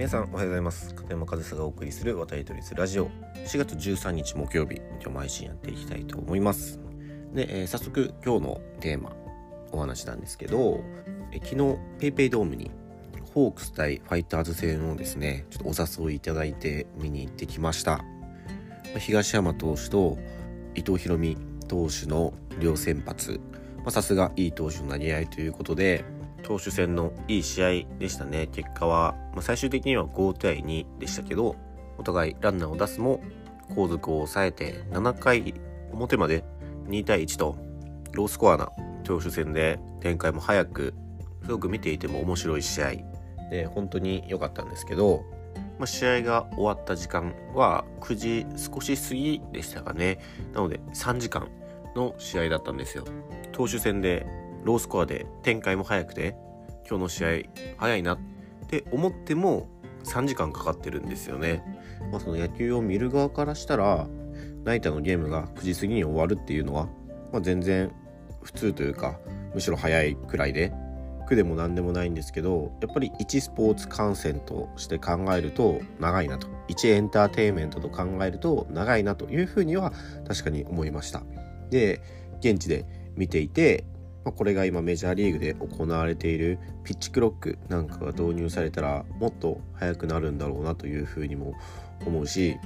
[0.00, 0.94] 皆さんおはようございます。
[0.94, 3.10] 片山和沙がお送りする渡り鳥ラジオ。
[3.44, 6.80] 4月13日木曜日今日も配信やっていきたいと思います。
[7.34, 9.12] で、えー、早速今日のテーマ
[9.72, 10.82] お話なんですけど、
[11.32, 11.54] え、昨日
[11.98, 12.70] PayPay ドームに
[13.34, 18.02] ホークス対ファイターズ戦をですねちょっとお誘いいただいて見に行ってきました。
[18.96, 20.16] 東山投手と
[20.74, 21.36] 伊藤大美
[21.68, 23.38] 投手の両先発。
[23.90, 26.06] さすがいい投手の投げ合いということで
[26.50, 27.68] 投手戦のいい試合
[28.00, 28.48] でしたね。
[28.48, 31.54] 結果は、まあ、最終的には5対2でしたけど
[31.96, 33.20] お互いランナーを出すも
[33.76, 35.54] 後続を抑えて7回
[35.92, 36.42] 表まで
[36.88, 37.56] 2対1と
[38.14, 38.68] ロースコアな
[39.04, 40.92] 投手戦で展開も早く
[41.44, 42.90] すごく見ていても面白い試合
[43.48, 45.22] で本当に良かったんですけど、
[45.78, 50.18] まあ、試合が終わった時間は9時少し過ぎでしたかね。
[50.52, 51.48] なので3時間
[51.94, 53.04] の試合だったんですよ。
[53.52, 54.26] 投手戦で
[54.64, 56.36] ロースコアで展開も早くて
[56.88, 57.28] 今日の試合
[57.78, 58.18] 早いなっ
[58.68, 59.68] て思っても
[60.04, 61.62] 3時間かかってるんですよね。
[62.10, 64.06] まあ、その野球を見る側からしたら
[64.64, 66.86] ナイターのゲームが9時過ぎに終わるっていうのは、
[67.32, 67.92] まあ、全然
[68.42, 69.18] 普通というか
[69.54, 70.72] むしろ早いくらいで
[71.30, 79.92] 苦でも何でもないんですけどやっぱり一スポーツ観戦として考えると長いなと一エンターテインメントと考えると長いなというふうには
[80.26, 81.22] 確かに思いました。
[81.70, 82.00] で
[82.40, 82.84] 現地で
[83.16, 83.84] 見ていて
[84.24, 91.54] まあ、これが今メジャーリーグで行われているピッチクロックなんかが導入されたらもっと速くなるんだろうなというふうにも
[92.06, 92.56] 思うし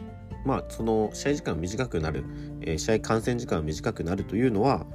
[0.45, 2.25] まあその試合時間短くなる、
[2.61, 4.87] えー、試合観戦時間短くなるというのは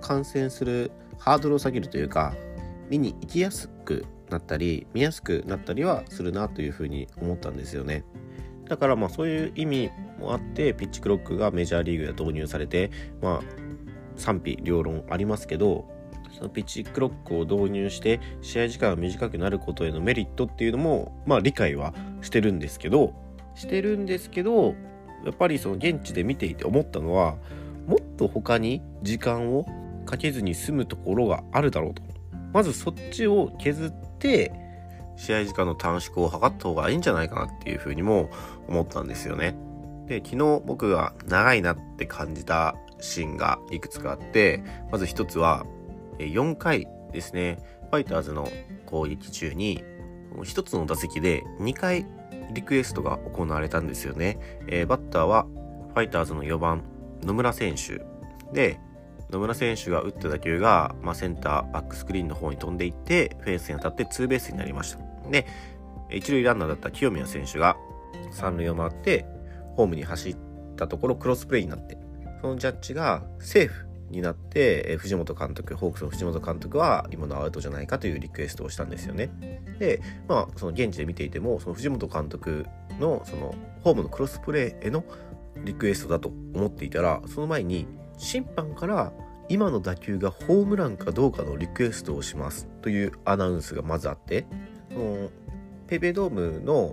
[0.00, 2.34] 観戦するハードルを下げるというか
[2.88, 8.04] 見に行きやすくなったり見やすくなったりはするなというふうに思ったんですよね。
[8.68, 12.90] だからまあそういう意味もあってピッチクロックがメジャーリーグで導入されて
[13.22, 13.40] まあ
[14.16, 15.88] 賛否両論ありますけど
[16.32, 23.14] そのピッチクロックを導入して試合時間が短くなることへのメリットっていうのもまあ理解はしてるんですけど
[23.54, 24.74] してるんですけど
[25.24, 27.36] やっぱりその現地で見ていて思ったのは
[27.86, 29.66] もっと他に時間を
[30.04, 32.02] かけずに済むところがあるだろうと
[32.52, 34.52] まずそっちを削って
[35.16, 38.30] 試合時間の短縮を図った方がいいんじゃないかなっていうふうにも
[38.68, 39.56] 思ったんですよね。
[40.06, 44.62] で昨日僕が長いなって感じたシーンがいくつかあって
[44.92, 45.66] まず一つは
[46.18, 47.58] 4回ですね、
[47.90, 48.48] ファイターズの
[48.86, 49.82] 攻撃中に、
[50.36, 52.06] 1つの打席で2回
[52.52, 54.38] リクエストが行われたんですよね。
[54.66, 55.46] えー、バッターは
[55.94, 56.82] ファイターズの4番、
[57.22, 58.04] 野村選手。
[58.52, 58.78] で、
[59.30, 65.46] 野村選手が打った打球が、まあ、センターバックスクリーンの方に飛んでいってフェンスに当たってツーベースになりましたで
[66.10, 67.76] 一塁ランナーだった清宮選手が
[68.30, 69.26] 三塁を回って
[69.76, 70.36] ホームに走っ
[70.76, 71.98] たところクロスプレーになって
[72.40, 79.30] そのジャッジがセーフになって、藤本監督、ホークスの藤本監督は今のアウトじゃないかというリクエストをしたんですよね。
[79.78, 82.66] で、まあ、その現地で見ていても、その藤本監督
[82.98, 85.04] のそのホームのクロスプレーへの
[85.64, 87.86] リクエストだと思っていたら、その前に
[88.18, 89.12] 審判から
[89.48, 94.46] 今の打球がホームランかどうかのリクエストをしますというアナウンスがまずあって、
[94.90, 95.30] その
[95.86, 96.92] ペペドームの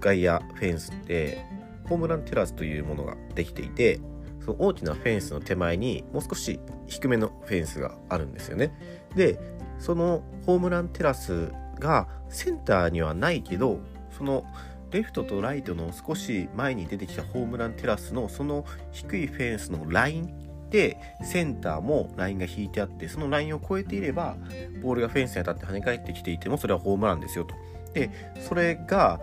[0.00, 1.44] 外野フェンスって
[1.88, 4.00] ホームランテラスというものができていて
[4.46, 8.72] その大きなフェンスの手前にもう少し低めのフェンスがあるんですよね。
[9.16, 9.38] で
[9.78, 13.80] そのホームランテラスがセンターにはないけど
[14.16, 14.44] その
[14.92, 24.36] レフトとライトの少し前に出てきたホームランテラスのその低いフェンスのラインでセンターもラインが引いてあってそのラインを越えていれば
[24.82, 27.54] ボールがフェンスに当たって跳ね返ってきていてもそれはホームランですよと。
[27.92, 29.20] でそれが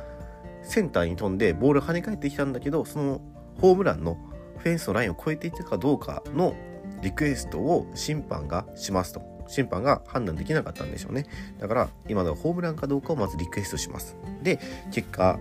[0.63, 3.21] センターに飛んでボール跳ね返ってきたんだけどその
[3.59, 4.17] ホームランの
[4.63, 6.55] フェンスのラインを越えていたかどうかの
[7.01, 9.21] リクエストを審判がしますと。
[9.47, 11.25] 審判が判断できなかったんでしょうね。
[11.59, 14.15] だから今のはホームランかどうかをまずリクエストします。
[14.41, 14.59] で、
[14.91, 15.37] 結果、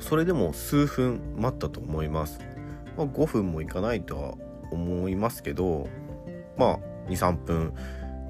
[0.00, 2.40] それでも数分待ったと思います。
[2.96, 4.34] まあ、5分もいかないとは
[4.72, 5.88] 思いますけど、
[6.56, 7.74] まあ、2、3分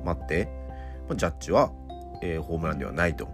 [0.04, 0.48] 待って、
[1.08, 1.72] まあ、ジャッジは、
[2.22, 3.28] えー、ホームランではないと。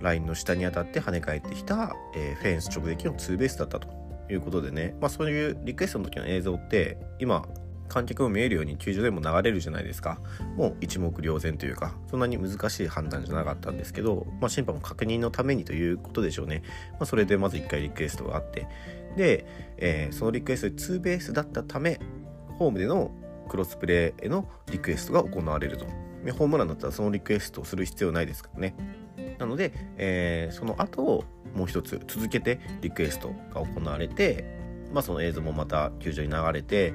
[0.00, 3.99] ラインの下に当たって跳ね返ってきた、えー、フェンス直撃のツーベースだったと。
[4.32, 7.46] いうことでね、まあ、そういうリクエストの時の映像って今
[7.88, 10.20] 観客も見えるように球場でも流れるじゃないですか。
[10.56, 16.62] もう一目瞭然というかそんなに難しい判断じゃなかったんですけど、まあ、審判も確認のためにということでしょうね、
[16.92, 18.66] まあ、それでまず1回リクエストがあって。
[19.16, 19.44] で、
[19.76, 21.98] えー、そのリクエストでツーベースだったため
[22.58, 23.10] ホームでの
[23.48, 25.86] クロスプレーへのリクエストが行われると。
[26.32, 28.76] ホームランだったらそのリクエストをする必要ないですからね。
[29.38, 31.24] なので、えー、その後
[31.54, 34.44] もう一つ続けてリクエストが行われて、
[34.92, 36.92] まあ、その映像もまた球場に流れて、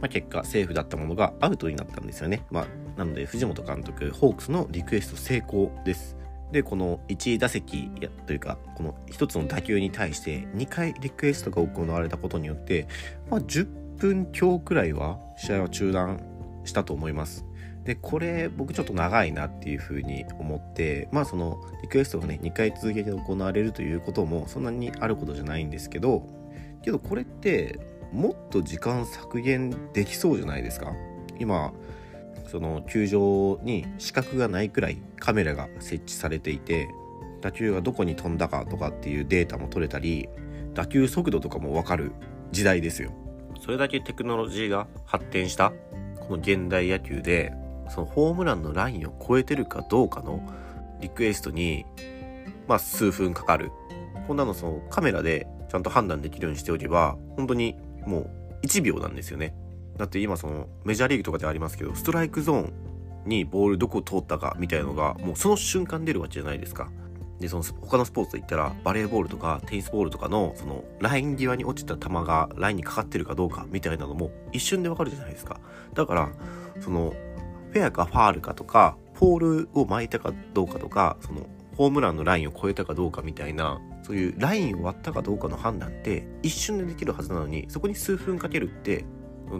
[0.00, 2.66] まあ、結果セーフだったものがアウトになったんですよね、まあ、
[2.98, 6.16] なので藤本監督ホークスのリクエスト成功です
[6.52, 7.90] でこの1打席
[8.26, 12.86] というかこの1つの打球に対して2回リクエストが行われたことによって、
[13.30, 13.66] まあ、10
[13.96, 16.20] 分強くらいは試合は中断
[16.64, 17.45] したと思います。
[17.86, 26.26] でこれ僕ちょっと長いなっていうふうに思ってまあそのリクエストがね2回続けて行われるということもそんなにあることじゃないんですけど
[26.82, 27.78] けどこれって
[28.12, 30.92] もっと時間削減できそうじゃないですか？
[31.38, 31.72] 今
[32.48, 36.88] その球場に死角がないくらいカメラが設置されていて
[37.40, 40.28] 打球がどこに飛んだかとかっていうデータも取れたり
[40.74, 42.12] 打球速度とかも分かる
[42.50, 43.12] 時代ですよ。
[43.60, 45.72] それだけテクノロジーが発展した
[46.20, 47.52] この現代野球で
[47.88, 50.40] そのホームランのラインを超えてるかどうかの
[51.00, 51.84] リクエストに
[52.68, 53.70] まあ数分かかる
[54.26, 58.30] こんなのそのカメラでちゃんと判断できるようにしておけば本当にもう
[58.64, 59.54] 1秒なんですよね
[59.96, 62.72] だって今そのメジャーリーグとかでありますけどストライクゾーン
[63.26, 66.90] にボールどこ通ったかみたいのがもうその瞬間出るわけじゃないですか。
[67.40, 75.60] でその他のスポーツといったらバレーボールとかテニスボールとかのそのライン際に落ちた球がラインにかかってるかどうかみたいなのも一瞬でわかるじゃないですか。
[75.92, 76.30] だから
[76.80, 77.12] その
[77.76, 81.46] フェアかファールかとかポールを巻いたかどうかとかその
[81.76, 89.04] ホームランのラインを超えたかどうかみたいなそういうラインを割ったかどうかの判断って一瞬でできるはずなのにそこに数分かけるって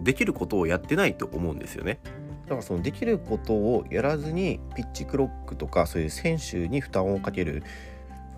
[0.02, 2.00] できることをやってないと思うんですよね。
[2.44, 7.64] だからそのできることをやらずにピッチクロックとかそういう選手に負担をかける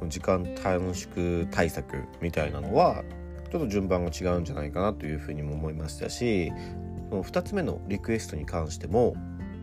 [0.08, 3.04] 時間短縮対策みたいなのは
[3.52, 6.52] ちょっと順番が違うんじゃないかなというふうにも思いましたし
[7.10, 9.14] その2つ目のリクエストに関しても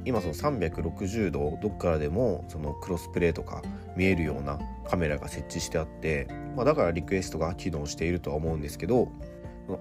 [0.05, 3.61] 今その360度どっからでもそのクロスプレーとか
[3.95, 9.11] 見えるようなカメラが設置してあって、まあ、だからリクエストが機能しているとは思うんですけど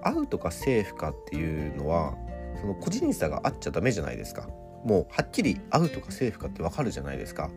[0.03, 2.15] アウトかセーフかっていうのは
[2.59, 4.47] その個人差があっちゃダメじゃないですか。
[4.83, 7.49] もうはっきりアウトかセーフかってわかるじゃないですか。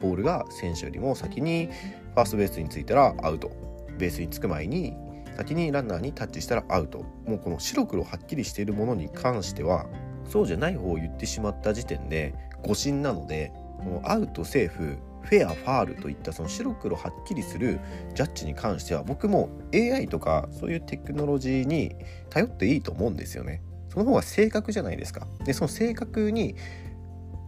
[0.00, 1.68] ボールが選手よりも先に
[2.14, 3.50] ファーストベースについたらアウト。
[3.98, 4.94] ベースにつく前に
[5.36, 7.04] 先にランナーにタッチしたらアウト。
[7.26, 9.86] もうこの白黒はっきりしているものに関しては
[10.28, 17.80] そうじゃない方を言ってしまった時点で誤審なのでこのアウトセーフフェアファールといったその白黒はっきりする
[18.14, 21.94] ジャッジに関しては僕も AI とかそういうテクノロジーに
[22.30, 23.62] 頼っていいと思うんですよね。
[23.88, 25.26] その方が正確じゃないですか。
[25.44, 26.56] でその正確に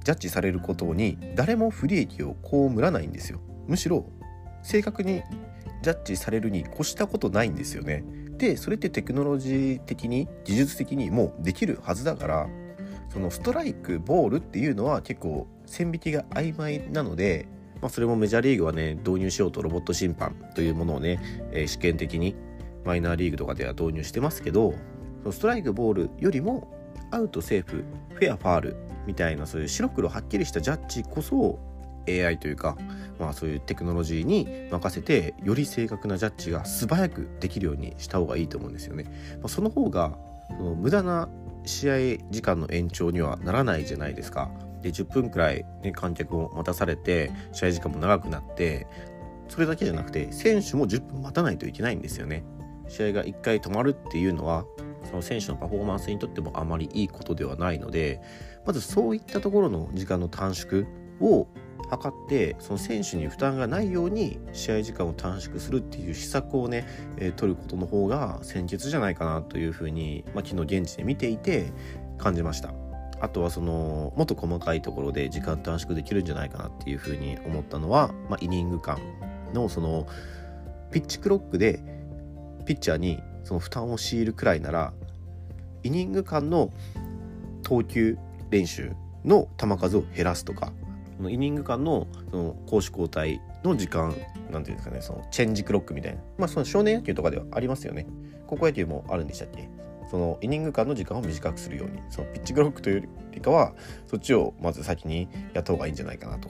[0.05, 3.41] ジャッジされることに誰も不利益を被らないんですよ。
[3.67, 4.07] むしろ
[4.63, 5.23] 正確に
[5.83, 8.05] ジャッジされるに越したことないんですよね。
[8.39, 12.49] でそれってテクノロジー的に技術的にもうできるはずだから
[13.17, 17.49] そのストライクボールっていうのは結構線引きが曖昧なので
[17.81, 21.21] まあ、それもメジャーリーグはね導入しようとロボット審判というものをね、
[21.53, 22.35] えー、試験的に
[22.87, 24.73] マイナーリーグとかでは導入してますけど
[25.23, 26.75] そのストライクボールよりも
[27.11, 27.85] アウトセーフ
[28.15, 28.77] フェアファール
[29.07, 31.59] みたいなそういう白黒はっきりしたジャッジこそ
[32.09, 32.79] AI というか、
[33.19, 39.05] まあ、そういうテクノロジーに任せてより正確なジャッジが素早くできるようにした方がいいと思うんですよね。
[39.37, 40.17] まあ、その方が
[40.49, 41.29] その無駄な
[41.67, 41.97] 試合
[42.31, 44.51] 時間の延長にはならないじゃないですか。
[44.83, 48.87] で10分くらい、ね、観客を待たされて試合時間も長くなって
[49.49, 52.45] それだけじゃなくて選手も10分待たないといけないんですよね。
[52.89, 54.65] 試合が1回止まるっていうのは
[55.05, 58.21] その選手のパフォーマンスにとってもあまりいいことではないので
[58.65, 60.87] まずそういったところの時間の短縮
[61.21, 61.49] を
[61.89, 71.73] 図ってその選手に負担がないように試合時間を短縮するっていう施策をね、えー、取ることの方が先決じゃないかなというふうに、まあ、昨日現地で見ていて
[72.19, 72.73] 感じました。
[73.19, 78.99] あとはそのもっと細かいところで時間短縮できるんじゃないかなっていうふうに思ったのは、まあ、イニング間
[79.55, 80.07] のその
[80.91, 81.81] ピッチクロックで
[82.67, 84.93] ピッチャーにその負担を強いるくらいなら
[85.83, 86.73] イニング間の
[87.63, 88.19] 投球
[88.51, 88.93] 練習
[89.25, 90.73] の球数を減らすとか
[91.29, 94.15] イニング間のその攻守交代の時間
[94.51, 96.21] なんていうんですかねそのチェンジクロックみたいな。
[96.39, 98.07] まあその少年野球とかではありますよね。
[98.47, 99.69] 高校野球もあるんでしたっけ。
[100.11, 102.01] そのイニング間の時間を短くするように。
[102.11, 103.75] そのピッチクロックというよりかは
[104.07, 106.49] そっちをまず先にやった方がいいんじゃないかなと。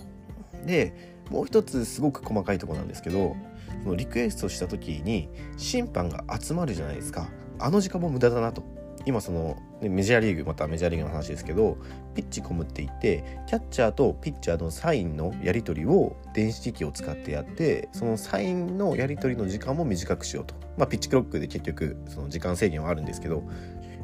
[0.64, 3.36] でもう一つすごく細かいとこなんですけど
[3.82, 7.28] そのリクエストした時に審判が集まるじゃないですか。
[7.58, 8.62] あの時間も無駄だなと。
[9.06, 11.76] 今その、メジャーリーグまたメジャーリーグの話ですけど
[12.14, 23.42] ピッチコムって言ってキャッチャーとピッチャーのサインのやり取りを電子機器を使ってやってそのサインのやり取りの時間も短くしようと、まあ、ピッチクロックで結局その時間制限はあるんですけど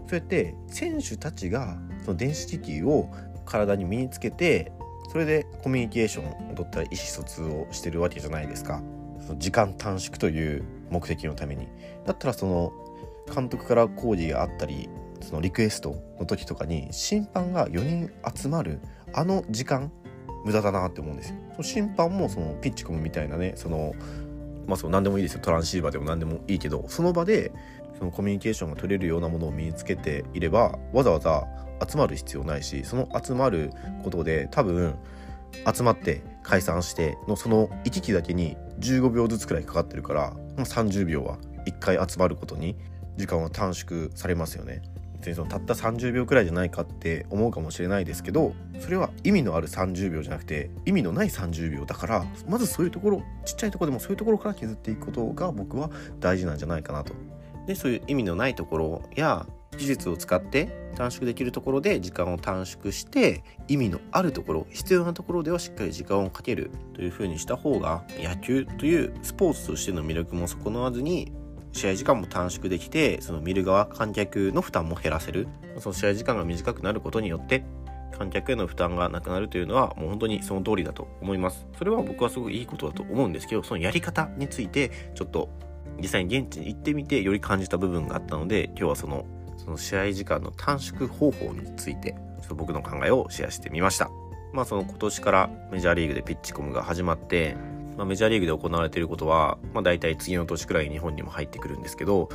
[0.08, 3.10] そうやって選手たちがその電子機器を
[3.46, 4.72] 体に身につけて
[5.10, 8.82] それでコミュニケーションを取ったり意思疎通をしてるわけじゃないですか。
[9.26, 11.68] その時間短縮という目的のために。
[12.06, 12.72] だったらその
[13.32, 14.88] 監督から抗議があったり
[15.20, 18.80] そのリクエストの時とかに審判が4人集まる
[19.12, 19.92] あの時間
[20.44, 21.36] 無駄だなって思うんですよ。
[21.62, 23.94] 審判もそのピッチコムみたいなねその
[24.66, 27.52] まあそう何でもいいですよトランシーバーでも何でもいいけどその場で
[27.98, 31.46] そのコミュニケーションが取れるようなものを身につけていればわざわざ
[31.88, 33.70] 集まる必要ないしその集まる
[34.02, 34.96] ことで多分
[35.72, 42.76] 集まって解散してのその行き来だけに15秒ずつくらいかかってるから30秒は1回集まることに
[43.16, 44.82] 時間は短縮されますよね。
[45.22, 57.14] 別そのたった30秒くらいじゃないかって思うかもしれないですけどそれは意味のある30秒じゃなくて意味のない30秒だからまずそういうところちっちゃいところでもそういうところから削っていくことが僕は大事なんじゃないかなと。
[57.66, 59.46] でそういう意味のないところや
[59.78, 71.32] 技術を使って短縮できるところで時間を短縮して意味のあるところ必要なところではしっかり時間をかけるというふうにした方が野球というスポーツとしての魅力も損なわずに
[71.72, 75.48] 試合時間も短縮できてその見る側観客の負担も減らせる。
[75.78, 77.64] その試合時間が短くなることによって
[78.16, 81.66] 観客への負担がなくなるというのはもう本当にその通りだと思います。
[81.76, 85.48] それは僕はすごくいいことだと思うんですけどそのやり方についてちょっと
[86.00, 89.26] 実際に現地に行ってみてより感じた部分があったので今日はその
[89.56, 94.10] その試合時間の短縮方法についてちょっと僕の考えをシェアしてみました。
[94.52, 97.56] まあその今年からメジャーリーグでピッチコムが始まって
[97.96, 102.28] まあ、メジャーリーグで行われていることは、まあ、大体次の年くらい日本にも入ってくるんですけど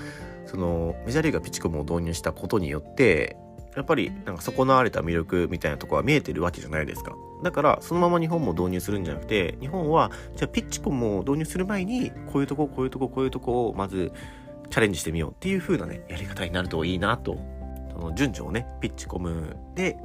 [0.45, 3.37] そのメジャーリーグがピッチコムを導入したことによって
[3.75, 7.15] やっぱりなんか損なわれた魅力みたいなとこは見えてるわけじゃないですか。
[7.43, 14.11] だからそのまま日本も導入するんじゃなくて日本はじゃあピッチコムを導入する前にこういうとここういうとここういうとこをまず
[14.71, 17.37] チャレンジしてみようっていう風なねやり方になるといいなと。
[17.91, 19.97] その順序をねピッチコムで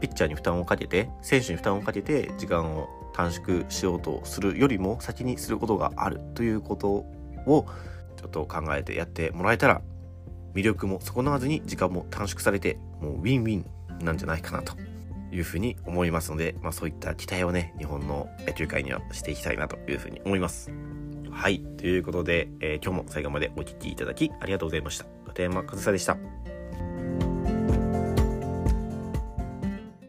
[0.00, 7.66] ピッチャーに負担をかけて選手に負担をかけて時間を短縮しようとするよりも先にすることがあるということを
[8.16, 9.82] ちょっと考えてやってもらえたら
[10.54, 14.74] 魅力も損なわずに時間も短縮されてもうウィンウィンなんじゃないかなと
[15.32, 20.70] いうふうに思いますので、まあ、そういった期待をね日本の野球界にはしていきたいなというふうに思います。
[21.32, 25.06] はいということで、えー、今日も最後までお聴きいただきありがとうございました。
[25.26, 26.16] 片山和沙でした。